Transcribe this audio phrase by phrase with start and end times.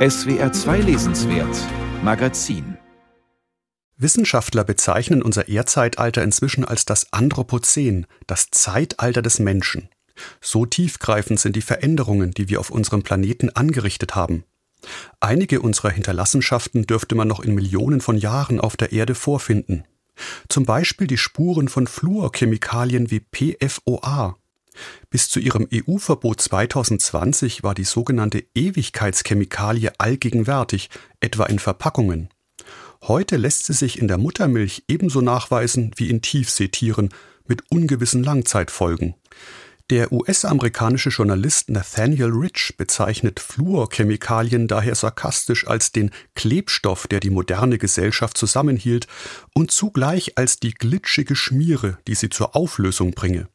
[0.00, 1.54] SWR 2 Lesenswert
[2.02, 2.78] Magazin
[3.98, 9.90] Wissenschaftler bezeichnen unser Erdzeitalter inzwischen als das Anthropozän, das Zeitalter des Menschen.
[10.40, 14.44] So tiefgreifend sind die Veränderungen, die wir auf unserem Planeten angerichtet haben.
[15.20, 19.84] Einige unserer Hinterlassenschaften dürfte man noch in Millionen von Jahren auf der Erde vorfinden.
[20.48, 24.39] Zum Beispiel die Spuren von Fluorchemikalien wie PFOA.
[25.10, 30.90] Bis zu ihrem EU-Verbot 2020 war die sogenannte Ewigkeitschemikalie allgegenwärtig,
[31.20, 32.28] etwa in Verpackungen.
[33.02, 37.08] Heute lässt sie sich in der Muttermilch ebenso nachweisen wie in Tiefseetieren
[37.46, 39.14] mit ungewissen Langzeitfolgen.
[39.90, 47.76] Der US-amerikanische Journalist Nathaniel Rich bezeichnet Fluorchemikalien daher sarkastisch als den Klebstoff, der die moderne
[47.76, 49.08] Gesellschaft zusammenhielt,
[49.52, 53.48] und zugleich als die glitschige Schmiere, die sie zur Auflösung bringe.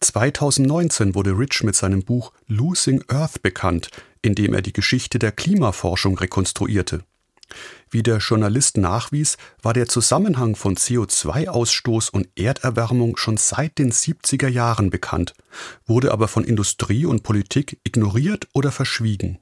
[0.00, 3.90] 2019 wurde Rich mit seinem Buch Losing Earth bekannt,
[4.22, 7.04] in dem er die Geschichte der Klimaforschung rekonstruierte.
[7.90, 14.48] Wie der Journalist nachwies, war der Zusammenhang von CO2-Ausstoß und Erderwärmung schon seit den 70er
[14.48, 15.34] Jahren bekannt,
[15.86, 19.38] wurde aber von Industrie und Politik ignoriert oder verschwiegen.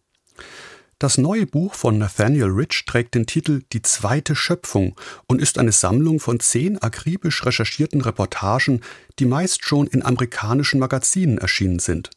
[1.05, 5.71] Das neue Buch von Nathaniel Rich trägt den Titel Die zweite Schöpfung und ist eine
[5.71, 8.81] Sammlung von zehn akribisch recherchierten Reportagen,
[9.19, 12.09] die meist schon in amerikanischen Magazinen erschienen sind.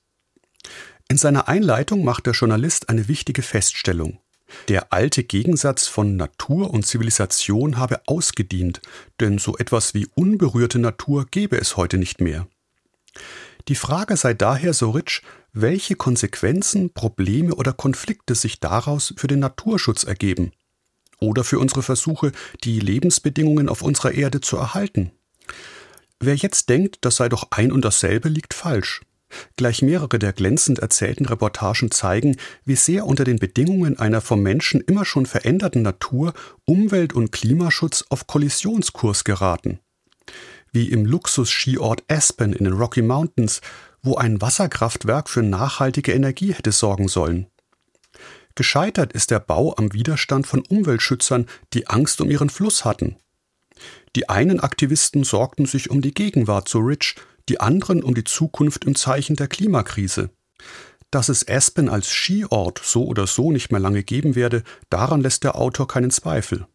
[1.10, 4.22] In seiner Einleitung macht der Journalist eine wichtige Feststellung.
[4.70, 8.80] Der alte Gegensatz von Natur und Zivilisation habe ausgedient,
[9.20, 12.48] denn so etwas wie unberührte Natur gäbe es heute nicht mehr.
[13.68, 19.40] Die Frage sei daher so rich, welche Konsequenzen, Probleme oder Konflikte sich daraus für den
[19.40, 20.52] Naturschutz ergeben
[21.20, 22.32] oder für unsere Versuche,
[22.64, 25.12] die Lebensbedingungen auf unserer Erde zu erhalten.
[26.20, 29.02] Wer jetzt denkt, das sei doch ein und dasselbe, liegt falsch.
[29.58, 34.82] Gleich mehrere der glänzend erzählten Reportagen zeigen, wie sehr unter den Bedingungen einer vom Menschen
[34.82, 36.34] immer schon veränderten Natur
[36.66, 39.80] Umwelt- und Klimaschutz auf Kollisionskurs geraten.
[40.72, 43.62] Wie im Luxus-Skiort Aspen in den Rocky Mountains,
[44.08, 47.48] wo ein Wasserkraftwerk für nachhaltige Energie hätte sorgen sollen.
[48.56, 53.18] Gescheitert ist der Bau am Widerstand von Umweltschützern, die Angst um ihren Fluss hatten.
[54.16, 57.16] Die einen Aktivisten sorgten sich um die Gegenwart so Rich,
[57.50, 60.30] die anderen um die Zukunft im Zeichen der Klimakrise.
[61.12, 65.44] Dass es Aspen als Skiort so oder so nicht mehr lange geben werde, daran lässt
[65.44, 66.66] der Autor keinen Zweifel.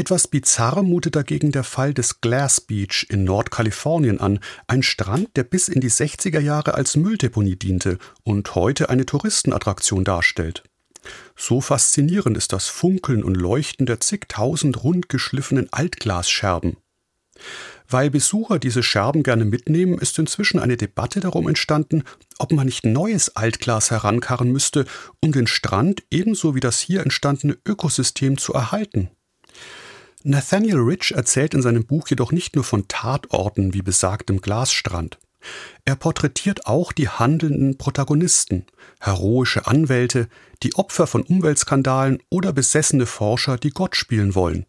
[0.00, 5.44] Etwas bizarr mutet dagegen der Fall des Glass Beach in Nordkalifornien an, ein Strand, der
[5.44, 10.62] bis in die 60er Jahre als Mülldeponie diente und heute eine Touristenattraktion darstellt.
[11.36, 16.78] So faszinierend ist das Funkeln und Leuchten der zigtausend rund geschliffenen Altglasscherben.
[17.86, 22.04] Weil Besucher diese Scherben gerne mitnehmen, ist inzwischen eine Debatte darum entstanden,
[22.38, 24.86] ob man nicht neues Altglas herankarren müsste,
[25.22, 29.10] um den Strand ebenso wie das hier entstandene Ökosystem zu erhalten.
[30.22, 35.18] Nathaniel Rich erzählt in seinem Buch jedoch nicht nur von Tatorten wie besagtem Glasstrand.
[35.86, 38.66] Er porträtiert auch die handelnden Protagonisten,
[39.00, 40.28] heroische Anwälte,
[40.62, 44.66] die Opfer von Umweltskandalen oder besessene Forscher, die Gott spielen wollen.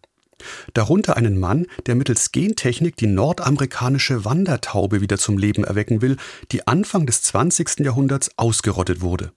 [0.74, 6.16] Darunter einen Mann, der mittels Gentechnik die nordamerikanische Wandertaube wieder zum Leben erwecken will,
[6.52, 7.82] die Anfang des 20.
[7.82, 9.34] Jahrhunderts ausgerottet wurde.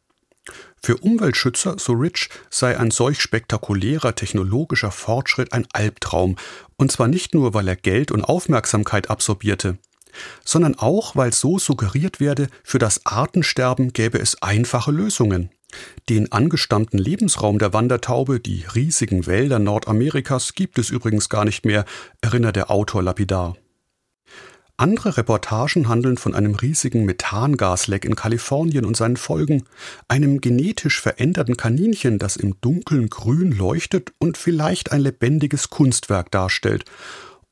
[0.84, 6.36] Für Umweltschützer, so Rich, sei ein solch spektakulärer technologischer Fortschritt ein Albtraum,
[6.76, 9.78] und zwar nicht nur, weil er Geld und Aufmerksamkeit absorbierte,
[10.44, 15.48] sondern auch, weil so suggeriert werde, für das Artensterben gäbe es einfache Lösungen.
[16.10, 21.86] Den angestammten Lebensraum der Wandertaube, die riesigen Wälder Nordamerikas, gibt es übrigens gar nicht mehr,
[22.20, 23.56] erinnert der Autor lapidar.
[24.76, 29.64] Andere Reportagen handeln von einem riesigen Methangasleck in Kalifornien und seinen Folgen,
[30.08, 36.84] einem genetisch veränderten Kaninchen, das im Dunkeln grün leuchtet und vielleicht ein lebendiges Kunstwerk darstellt,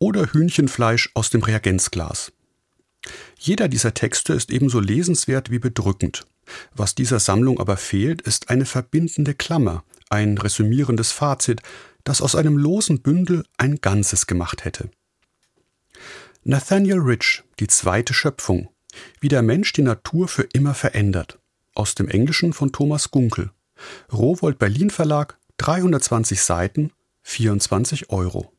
[0.01, 2.33] oder Hühnchenfleisch aus dem Reagenzglas.
[3.39, 6.27] Jeder dieser Texte ist ebenso lesenswert wie bedrückend.
[6.75, 11.61] Was dieser Sammlung aber fehlt, ist eine verbindende Klammer, ein resümierendes Fazit,
[12.03, 14.91] das aus einem losen Bündel ein Ganzes gemacht hätte.
[16.45, 18.69] Nathaniel Rich, die zweite Schöpfung,
[19.21, 21.39] wie der Mensch die Natur für immer verändert.
[21.73, 23.53] Aus dem Englischen von Thomas Gunkel.
[24.13, 26.91] Rowold Berlin Verlag, 320 Seiten,
[27.23, 28.52] 24 Euro.